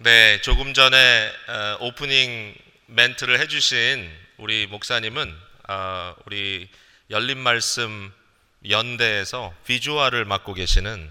[0.00, 2.54] 네, 조금 전에 어, 오프닝
[2.86, 5.36] 멘트를 해주신 우리 목사님은
[5.68, 6.68] 어, 우리
[7.10, 8.12] 열린 말씀
[8.68, 11.10] 연대에서 비주얼을 맡고 계시는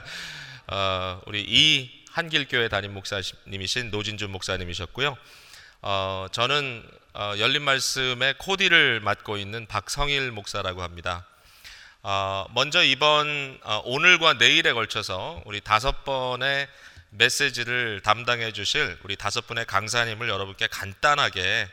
[0.68, 5.14] 어, 우리 이 한길교회 담임 목사님이신 노진준 목사님이셨고요.
[5.82, 11.26] 어, 저는 어, 열린 말씀의 코디를 맡고 있는 박성일 목사라고 합니다.
[12.02, 16.66] 어, 먼저 이번 어, 오늘과 내일에 걸쳐서 우리 다섯 번의
[17.18, 21.68] 메시지를 담당해 주실 우리 다섯 분의 강사님을 여러분께 간단하게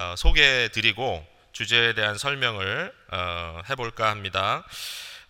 [0.00, 4.64] 어, 소개해 드리고 주제에 대한 설명을 어, 해볼까 합니다.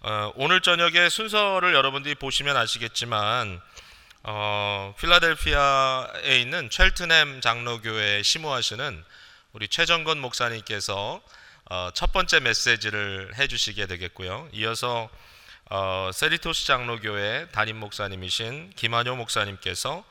[0.00, 3.60] 어, 오늘 저녁에 순서를 여러분들이 보시면 아시겠지만
[4.22, 9.04] 어, 필라델피아에 있는 첼트햄 장로교회 심호하시는
[9.52, 11.20] 우리 최정건 목사님께서
[11.70, 14.48] 어, 첫 번째 메시지를 해주시게 되겠고요.
[14.52, 15.08] 이어서
[15.70, 20.02] 어, 세리토스 장로교회 담임 목사님이신 김한효 목사님께서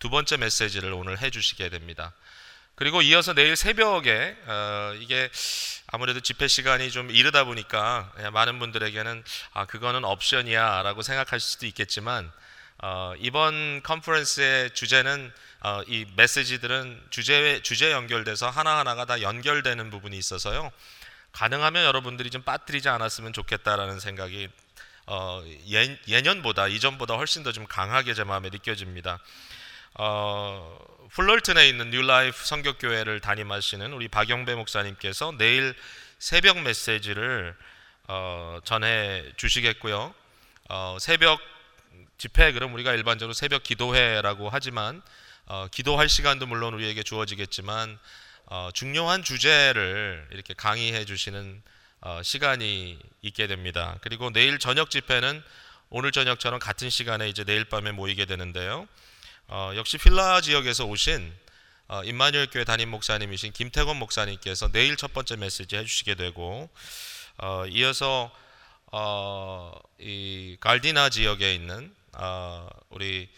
[0.00, 2.12] 두 번째 메시지를 오늘 해주시게 됩니다.
[2.74, 5.30] 그리고 이어서 내일 새벽에 어, 이게
[5.86, 12.32] 아무래도 집회 시간이 좀 이르다 보니까 많은 분들에게는 아 그거는 옵션이야라고 생각하실 수도 있겠지만
[12.78, 20.18] 어, 이번 컨퍼런스의 주제는 어, 이 메시지들은 주제 주제 연결돼서 하나 하나가 다 연결되는 부분이
[20.18, 20.72] 있어서요.
[21.30, 24.48] 가능하면 여러분들이 좀 빠뜨리지 않았으면 좋겠다라는 생각이
[25.06, 29.20] 어, 예, 예년보다 이전보다 훨씬 더 좀 강하게 제 마음에 느껴집니다.
[29.94, 30.78] 어,
[31.12, 35.74] 풀러튼에 있는 뉴라이프 선교교회를 담임하시는 우리 박영배 목사님께서 내일
[36.18, 37.54] 새벽 메시지를
[38.08, 40.14] 어, 전해 주시겠고요.
[40.70, 41.40] 어, 새벽
[42.18, 45.02] 집회 그럼 우리가 일반적으로 새벽 기도회라고 하지만
[45.46, 47.98] 어, 기도할 시간도 물론 우리에게 주어지겠지만
[48.46, 51.73] 어, 중요한 주제를 이렇게 강의해 주시는 어,
[52.22, 53.98] 시간이 있게 됩니다.
[54.02, 55.42] 그리고 내일 저녁 집회는
[55.90, 58.86] 오늘 저녁처럼 같은 시간에 이제 내일 밤에 모이게 되는데요.
[59.48, 61.32] 어, 역시 필라 지역에서 오신
[61.86, 66.70] 어, 임마누엘 교회 담임 목사님이신 김태건 목사님께서 내일 첫 번째 메시지 해주시게 되고
[67.38, 68.30] 어, 이어서
[68.90, 73.28] 어, 이 갈디나 지역에 있는 어, 우리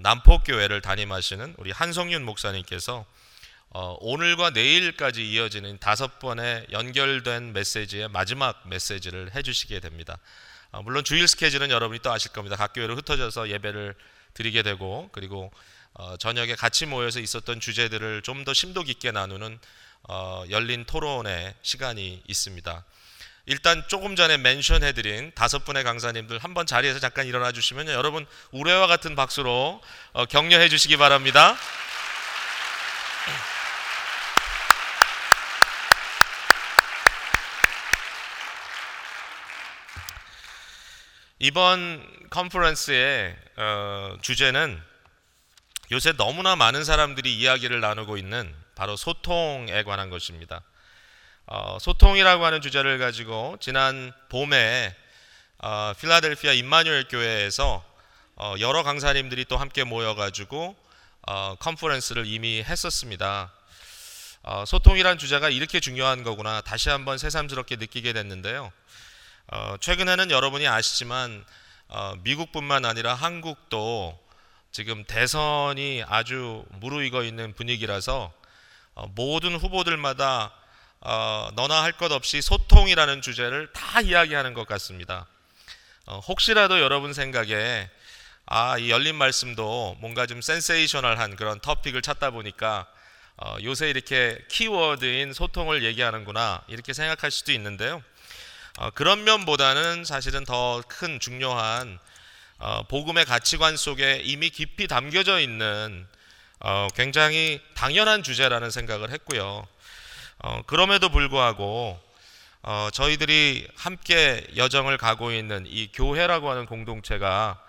[0.00, 3.04] 남포 교회를 담임하시는 우리 한성윤 목사님께서
[3.74, 10.18] 어, 오늘과 내일까지 이어지는 다섯 번의 연결된 메시지의 마지막 메시지를 해주시게 됩니다.
[10.72, 12.56] 어, 물론 주일 스케줄은 여러분이 또 아실 겁니다.
[12.56, 13.94] 각 교회로 흩어져서 예배를
[14.34, 15.50] 드리게 되고 그리고
[15.94, 19.58] 어, 저녁에 같이 모여서 있었던 주제들을 좀 더 심도 깊게 나누는
[20.02, 22.84] 어, 열린 토론의 시간이 있습니다.
[23.46, 29.16] 일단 조금 전에 멘션해드린 다섯 분의 강사님들 한번 자리에서 잠깐 일어나 주시면 여러분 우레와 같은
[29.16, 29.80] 박수로
[30.12, 31.56] 어, 격려해 주시기 바랍니다.
[41.44, 44.80] 이번 컨퍼런스의 어, 주제는
[45.90, 50.62] 요새 너무나 많은 사람들이 이야기를 나누고 있는 바로 소통에 관한 것입니다.
[51.46, 54.94] 어, 소통이라고 하는 주제를 가지고 지난 봄에
[55.58, 57.84] 어, 필라델피아 임마누엘 교회에서
[58.36, 60.76] 어, 여러 강사님들이 또 함께 모여가지고
[61.26, 63.52] 어, 컨퍼런스를 이미 했었습니다.
[64.44, 68.70] 어, 소통이란 주제가 이렇게 중요한 거구나 다시 한번 새삼스럽게 느끼게 됐는데요.
[69.54, 71.44] 어, 최근에는 여러분이 아시지만
[71.88, 74.18] 어, 미국뿐만 아니라 한국도
[74.70, 78.32] 지금 대선이 아주 무르익어 있는 분위기라서
[78.94, 80.54] 어, 모든 후보들마다
[81.00, 85.26] 어, 너나 할 것 없이 소통이라는 주제를 다 이야기하는 것 같습니다.
[86.06, 87.90] 어, 혹시라도 여러분 생각에
[88.46, 92.86] 아, 이 열린 말씀도 뭔가 좀 센세이셔널한 그런 터픽을 찾다 보니까
[93.36, 98.02] 어, 요새 이렇게 키워드인 소통을 얘기하는구나 이렇게 생각할 수도 있는데요.
[98.78, 101.98] 어, 그런 면보다는 사실은 더 큰 중요한
[102.58, 106.06] 어, 복음의 가치관 속에 이미 깊이 담겨져 있는
[106.60, 109.66] 어, 굉장히 당연한 주제라는 생각을 했고요.
[110.38, 112.00] 어, 그럼에도 불구하고
[112.62, 117.60] 어, 저희들이 함께 여정을 가고 있는 이 교회라고 하는 공동체가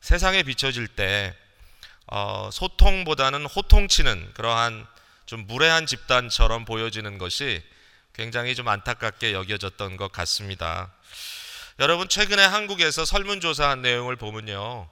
[0.00, 1.34] 세상에 비춰질 때
[2.06, 4.86] 어, 소통보다는 호통치는 그러한
[5.24, 7.64] 좀 무례한 집단처럼 보여지는 것이
[8.16, 10.90] 굉장히 좀 안타깝게 여겨졌던 것 같습니다.
[11.78, 14.88] 여러분 최근에 한국에서 설문조사한 내용을 보면요,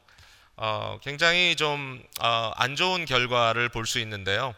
[0.57, 4.55] 어, 굉장히 좀안 어, 좋은 결과를 볼 수 있는데요.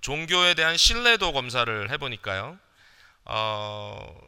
[0.00, 2.58] 종교에 대한 신뢰도 검사를 해보니까요,
[3.26, 4.20] 어,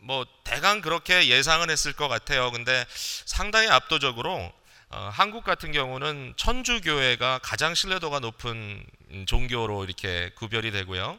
[0.00, 2.50] 뭐 대강 그렇게 예상은 했을 것 같아요.
[2.50, 2.84] 근데
[3.24, 4.52] 상당히 압도적으로
[4.90, 8.84] 어, 한국 같은 경우는 천주교회가 가장 신뢰도가 높은
[9.26, 11.18] 종교로 이렇게 구별이 되고요.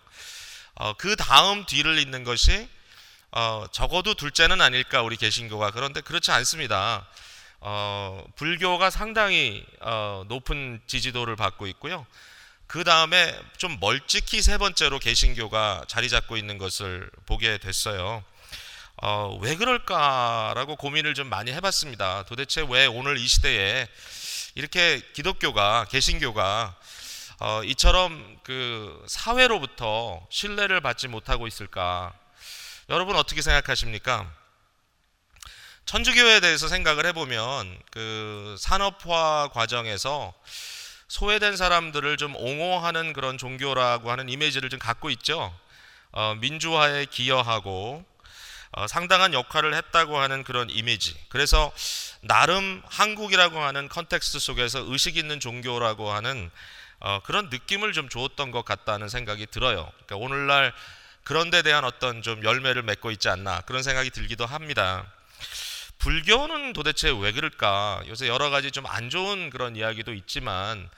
[0.79, 2.69] 어, 그 다음 뒤를 잇는 것이
[3.31, 7.05] 어, 적어도 둘째는 아닐까 우리 개신교가 그런데 그렇지 않습니다.
[7.59, 12.07] 어, 불교가 상당히 어, 높은 지지도를 받고 있고요.
[12.65, 18.23] 그 다음에 좀 멀찍이 세 번째로 개신교가 자리 잡고 있는 것을 보게 됐어요.
[19.01, 22.23] 어, 왜 그럴까라고 고민을 좀 많이 해봤습니다.
[22.23, 23.85] 도대체 왜 오늘 이 시대에
[24.55, 26.78] 이렇게 기독교가 개신교가
[27.41, 32.13] 어, 이처럼 그 사회로부터 신뢰를 받지 못하고 있을까?
[32.89, 34.29] 여러분 어떻게 생각하십니까?
[35.85, 40.33] 천주교에 대해서 생각을 해보면 그 산업화 과정에서
[41.07, 45.57] 소외된 사람들을 좀 옹호하는 그런 종교라고 하는 이미지를 좀 갖고 있죠.
[46.11, 48.03] 어, 민주화에 기여하고
[48.71, 51.15] 어, 상당한 역할을 했다고 하는 그런 이미지.
[51.29, 51.71] 그래서
[52.21, 56.51] 나름 한국이라고 하는 context 속에서 의식 있는 종교라고 하는
[56.99, 59.89] 어, 그런 느낌을 좀 주었던 것 같다는 생각이 들어요.
[60.05, 60.73] 그러니까 오늘날
[61.23, 65.05] 그런 데 대한 어떤 좀 열매를 맺고 있지 않나 그런 생각이 들기도 합니다.
[65.99, 68.03] 불교는 도대체 왜 그럴까?
[68.07, 70.89] 요새 여러 가지 좀 안 좋은 그런 이야기도 있지만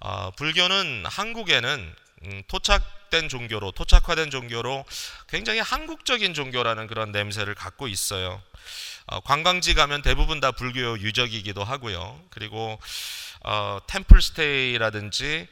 [0.00, 1.94] 어, 불교는 한국에는
[2.24, 4.84] 음, 토착 된 종교로 토착화된 종교로
[5.28, 8.42] 굉장히 한국적인 종교라는 그런 냄새를 갖고 있어요.
[9.06, 12.20] 어, 관광지 가면 대부분 다 불교 유적이기도 하고요.
[12.30, 12.78] 그리고
[13.44, 15.46] 어, 템플스테이라든지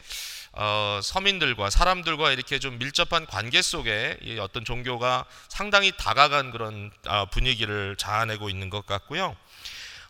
[0.56, 7.26] 어, 서민들과 사람들과 이렇게 좀 밀접한 관계 속에 이 어떤 종교가 상당히 다가간 그런 어,
[7.26, 9.36] 분위기를 자아내고 있는 것 같고요.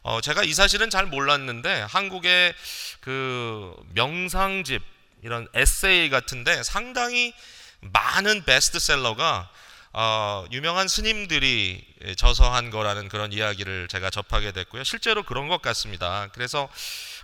[0.02, 2.54] 어, 제가 이 사실은 잘 몰랐는데 한국의
[3.00, 4.82] 그 명상집
[5.24, 7.32] 이런 에세이 같은데 상당히
[7.80, 9.50] 많은 베스트셀러가
[9.94, 11.82] 어, 유명한 스님들이
[12.16, 14.84] 저서한 거라는 그런 이야기를 제가 접하게 됐고요.
[14.84, 16.28] 실제로 그런 것 같습니다.
[16.34, 16.68] 그래서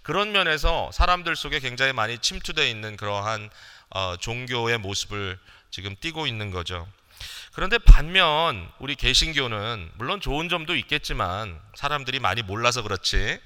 [0.02, 3.50] 그런 면에서 사람들 속에 굉장히 많이 침투되어 있는 그러한
[3.91, 5.38] 어, 종교의 모습을
[5.70, 6.88] 지금 띠고 있는 거죠.
[7.53, 13.38] 그런데 반면 우리 개신교는 물론 좋은 점도 있겠지만 사람들이 많이 몰라서 그렇지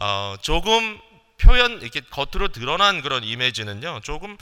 [0.00, 0.98] 어, 조금
[1.40, 4.36] 표현 이렇게 겉으로 드러난 그런 이미지는요 조금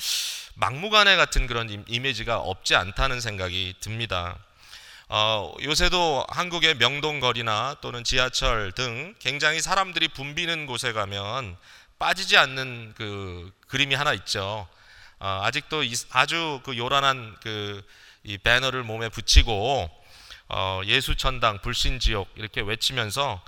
[0.54, 4.36] 막무가내 같은 그런 이미지가 없지 않다는 생각이 듭니다.
[5.10, 11.56] 어, 요새도 한국의 명동거리나 또는 지하철 등 굉장히 사람들이 붐비는 곳에 가면
[11.98, 14.68] 빠지지 않는 그 그림이 하나 있죠.
[15.20, 17.82] 어, 아직도 아주 그 요란한 그
[18.28, 19.90] 이 배너를 몸에 붙이고
[20.48, 23.42] 어, 예수천당 불신지옥 이렇게 외치면서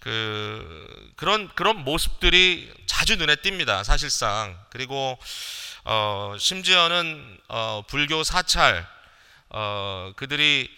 [0.00, 3.84] 그 그런 그런 모습들이 자주 눈에 띕니다.
[3.84, 5.18] 사실상 그리고
[5.84, 8.86] 어, 심지어는 어, 불교 사찰
[9.50, 10.70] 어, 그들이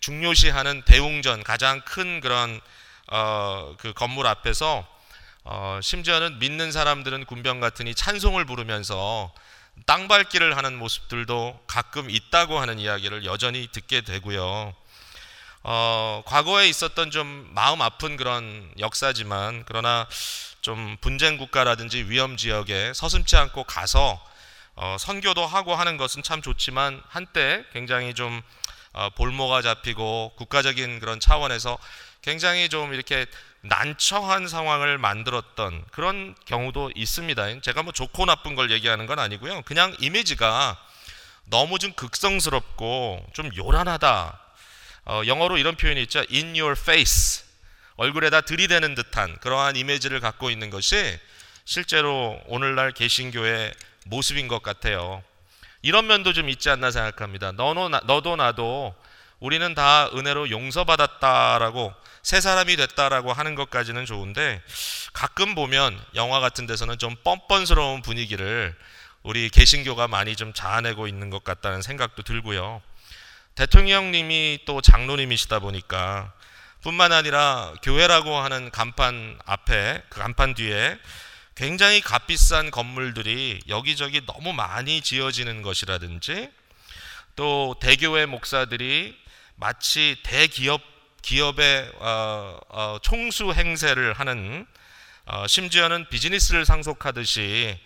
[0.00, 2.60] 중요시하는 대웅전 가장 큰 그런
[3.08, 4.86] 어, 그 건물 앞에서
[5.44, 9.32] 어, 심지어는 믿는 사람들은 군병 같으니 찬송을 부르면서
[9.86, 14.74] 땅밟기를 하는 모습들도 가끔 있다고 하는 이야기를 여전히 듣게 되고요.
[15.62, 20.06] 어, 과거에 있었던 좀 마음 아픈 그런 역사지만 그러나
[20.60, 24.20] 좀 분쟁 국가라든지 위험 지역에 서슴지 않고 가서
[24.76, 28.40] 어, 선교도 하고 하는 것은 참 좋지만 한때 굉장히 좀
[28.92, 31.78] 어, 볼모가 잡히고 국가적인 그런 차원에서
[32.22, 33.26] 굉장히 좀 이렇게
[33.62, 37.60] 난처한 상황을 만들었던 그런 경우도 있습니다.
[37.60, 39.62] 제가 뭐 좋고 나쁜 걸 얘기하는 건 아니고요.
[39.62, 40.78] 그냥 이미지가
[41.44, 44.38] 너무 좀 극성스럽고 좀 요란하다.
[45.04, 46.22] 어, 영어로 이런 표현이 있죠.
[46.30, 47.44] in your face.
[47.96, 51.18] 얼굴에다 들이대는 듯한 그러한 이미지를 갖고 있는 것이
[51.64, 53.74] 실제로 오늘날 개신교의
[54.06, 55.22] 모습인 것 같아요.
[55.82, 57.52] 이런 면도 좀 있지 않나 생각합니다.
[57.52, 58.94] 너도, 나, 너도 나도
[59.38, 64.62] 우리는 다 은혜로 용서받았다라고 새 사람이 됐다라고 하는 것까지는 좋은데
[65.12, 68.74] 가끔 보면 영화 같은 데서는 좀 뻔뻔스러운 분위기를
[69.22, 72.82] 우리 개신교가 많이 좀 자아내고 있는 것 같다는 생각도 들고요.
[73.54, 76.32] 대통령님이 또 장로님이시다 보니까
[76.82, 80.98] 뿐만 아니라 교회라고 하는 간판 앞에 그 간판 뒤에
[81.54, 86.50] 굉장히 값비싼 건물들이 여기저기 너무 많이 지어지는 것이라든지
[87.36, 89.16] 또 대교회 목사들이
[89.56, 90.80] 마치 대기업
[91.22, 94.66] 기업의 어, 어, 총수 행세를 하는
[95.26, 97.78] 어, 심지어는 비즈니스를 상속하듯이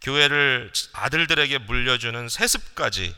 [0.00, 3.14] 교회를 아들들에게 물려주는 세습까지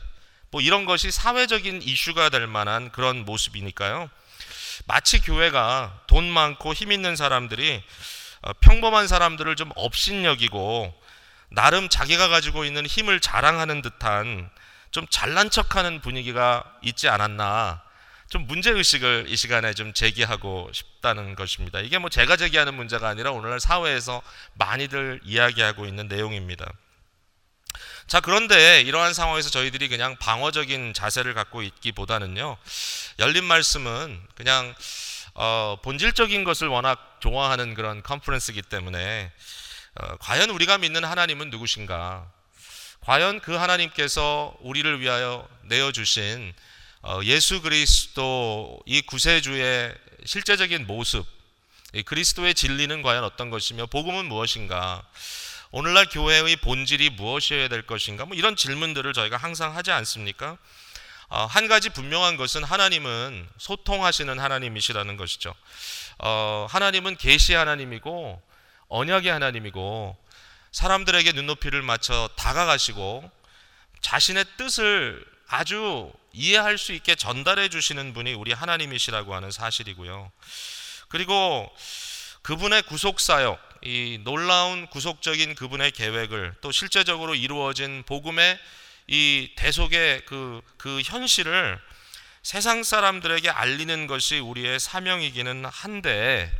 [0.55, 4.09] 뭐 이런 것이 사회적인 이슈가 될 만한 그런 모습이니까요.
[4.85, 7.83] 마치 교회가 돈 많고 힘 있는 사람들이
[8.41, 10.93] 어, 평범한 사람들을 좀 업신여기고
[11.49, 14.49] 나름 자기가 가지고 있는 힘을 자랑하는 듯한
[14.91, 17.81] 좀 잘난 척하는 분위기가 있지 않았나
[18.29, 21.81] 좀 문제 의식을 이 시간에 좀 제기하고 싶다는 것입니다.
[21.81, 24.21] 이게 뭐 제가 제기하는 문제가 아니라 오늘날 사회에서
[24.53, 26.71] 많이들 이야기하고 있는 내용입니다.
[28.07, 32.55] 자, 그런데 이러한 상황에서 저희들이 그냥 방어적인 자세를 갖고 있기보다는요,
[33.17, 34.75] 열린 말씀은 그냥
[35.33, 39.31] 어, 본질적인 것을 워낙 좋아하는 그런 컨퍼런스이기 때문에
[39.95, 42.31] 어, 과연 우리가 믿는 하나님은 누구신가?
[43.01, 46.53] 과연 그 하나님께서 우리를 위하여 내어 주신
[47.01, 49.95] 어, 예수 그리스도 이 구세주의
[50.25, 51.25] 실제적인 모습,
[52.05, 55.03] 그리스도의 진리는 과연 어떤 것이며 복음은 무엇인가?
[55.77, 58.25] 오늘날 교회의 본질이 무엇이어야 될 것인가?
[58.25, 60.57] 뭐 이런 질문들을 저희가 항상 하지 않습니까?
[61.27, 65.53] 어, 한 가지 분명한 것은 하나님은 소통하시는 하나님이시라는 것이죠.
[66.19, 68.41] 어, 하나님은 계시 하나님이고
[68.87, 70.17] 언약의 하나님이고
[70.71, 73.29] 사람들에게 눈높이를 맞춰 다가가시고
[73.99, 80.31] 자신의 뜻을 아주 이해할 수 있게 전달해 주시는 분이 우리 하나님이시라고 하는 사실이고요.
[81.09, 81.69] 그리고
[82.43, 88.57] 그분의 구속 사역, 이 놀라운 구속적인 그분의 계획을 또 실제적으로 이루어진 복음의
[89.05, 91.79] 이 대속의 그, 그 현실을
[92.41, 96.51] 세상 사람들에게 알리는 것이 우리의 사명이기는 한데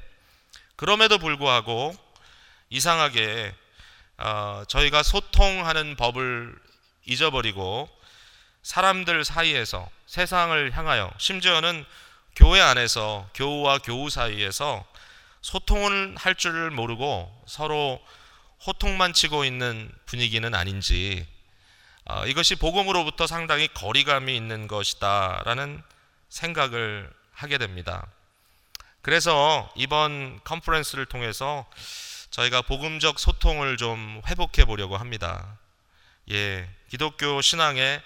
[0.75, 1.97] 그럼에도 불구하고
[2.69, 3.55] 이상하게
[4.19, 6.55] 어, 저희가 소통하는 법을
[7.05, 7.89] 잊어버리고
[8.61, 11.85] 사람들 사이에서 세상을 향하여 심지어는
[12.35, 14.85] 교회 안에서 교우와 교우 사이에서
[15.45, 18.03] 소통을 할 줄을 모르고 서로
[18.65, 21.27] 호통만 치고 있는 분위기는 아닌지
[22.05, 25.83] 어, 이것이 복음으로부터 상당히 거리감이 있는 것이다라는
[26.29, 28.07] 생각을 하게 됩니다.
[29.03, 31.67] 그래서 이번 컨퍼런스를 통해서
[32.31, 35.59] 저희가 복음적 소통을 좀 회복해 보려고 합니다.
[36.31, 38.01] 예, 기독교 신앙의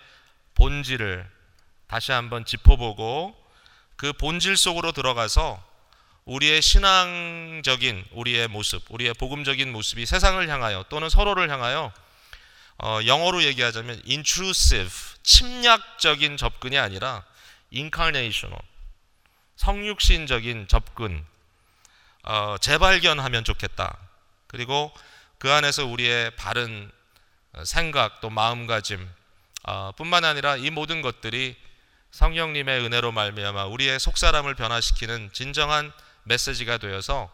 [0.55, 1.25] 본질을
[1.88, 3.34] 다시 한번 짚어보고
[3.96, 5.69] 그 본질 속으로 들어가서
[6.30, 11.92] 우리의 신앙적인 우리의 모습, 우리의 복음적인 모습이 세상을 향하여 또는 서로를 향하여
[12.78, 14.92] 어, 영어로 얘기하자면 intrusive,
[15.24, 17.26] 침략적인 접근이 아니라
[17.74, 18.62] incarnational,
[19.56, 21.26] 성육신적인 접근,
[22.24, 23.98] 어, 재발견하면 좋겠다.
[24.46, 24.94] 그리고
[25.40, 26.92] 그 안에서 우리의 바른
[27.64, 29.10] 생각 또 마음가짐
[29.64, 31.56] 어, 뿐만 아니라 이 모든 것들이
[32.12, 35.92] 성령님의 은혜로 말미암아 우리의 속사람을 변화시키는 진정한
[36.30, 37.30] 메시지가 되어서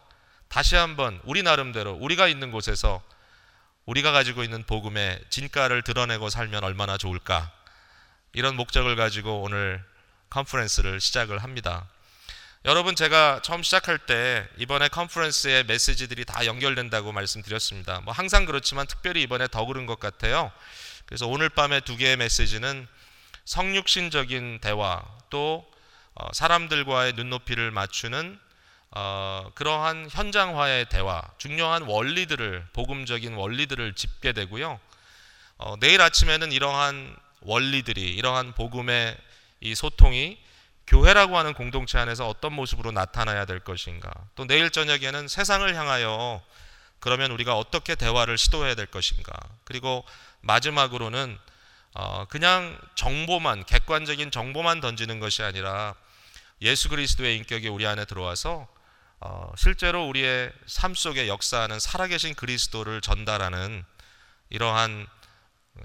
[0.48, 3.02] 다시 한번 우리 나름대로 우리가 있는 곳에서
[3.84, 7.52] 우리가 가지고 있는 복음의 진가를 드러내고 살면 얼마나 좋을까
[8.32, 9.84] 이런 목적을 가지고 오늘
[10.30, 11.88] 컨퍼런스를 시작을 합니다.
[12.64, 18.00] 여러분 제가 처음 시작할 때 이번에 컨퍼런스의 메시지들이 다 연결된다고 말씀드렸습니다.
[18.00, 20.50] 뭐 항상 그렇지만 특별히 이번에 더 그런 것 같아요.
[21.04, 22.88] 그래서 오늘 밤에 두 개의 메시지는
[23.44, 25.64] 성육신적인 대화 또
[26.14, 28.40] 어, 사람들과의 눈높이를 맞추는
[28.90, 34.80] 어, 그러한 현장화의 대화, 중요한 원리들을 복음적인 원리들을 짚게 되고요.
[35.58, 39.16] 어, 내일 아침에는 이러한 원리들이 이러한 복음의
[39.60, 40.38] 이 소통이
[40.86, 44.10] 교회라고 하는 공동체 안에서 어떤 모습으로 나타나야 될 것인가.
[44.34, 46.42] 또 내일 저녁에는 세상을 향하여
[47.00, 49.32] 그러면 우리가 어떻게 대화를 시도해야 될 것인가.
[49.64, 50.04] 그리고
[50.40, 51.38] 마지막으로는
[51.94, 55.94] 어, 그냥 정보만 객관적인 정보만 던지는 것이 아니라
[56.62, 58.68] 예수 그리스도의 인격이 우리 안에 들어와서
[59.20, 63.84] 어, 실제로 우리의 삶 속에 역사하는 살아계신 그리스도를 전달하는
[64.50, 65.06] 이러한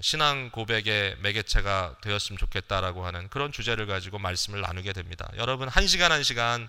[0.00, 5.30] 신앙 고백의 매개체가 되었으면 좋겠다라고 하는 그런 주제를 가지고 말씀을 나누게 됩니다.
[5.36, 6.68] 여러분 한 시간 한 시간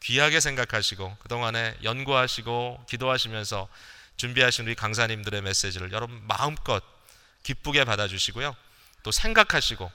[0.00, 3.68] 귀하게 생각하시고 그동안에 연구하시고 기도하시면서
[4.16, 6.82] 준비하신 우리 강사님들의 메시지를 여러분 마음껏
[7.42, 8.54] 기쁘게 받아주시고요.
[9.02, 9.90] 또 생각하시고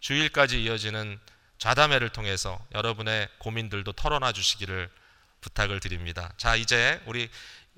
[0.00, 1.18] 주일까지 이어지는
[1.58, 4.90] 좌담회를 통해서 여러분의 고민들도 털어놔 주시기를
[5.44, 6.32] 부탁을 드립니다.
[6.38, 7.28] 자, 이제 우리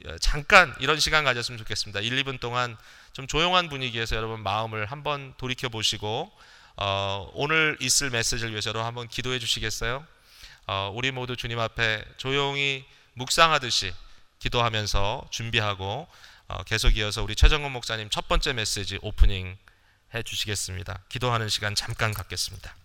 [0.07, 2.01] 어, 잠깐 이런 시간 가졌으면 좋겠습니다.
[2.01, 2.77] 1, 2분 동안
[3.13, 6.31] 좀 조용한 분위기에서 여러분 마음을 한번 돌이켜 보시고
[6.77, 10.07] 어, 오늘 있을 메시지를 위해서 여러분 한번 기도해 주시겠어요?
[10.67, 13.93] 어, 우리 모두 주님 앞에 조용히 묵상하듯이
[14.39, 16.07] 기도하면서 준비하고
[16.49, 19.57] 어, 계속 이어서 우리 최정근 목사님 첫 번째 메시지 오프닝
[20.15, 21.01] 해 주시겠습니다.
[21.09, 22.77] 기도하는 시간 잠깐 갖겠습니다.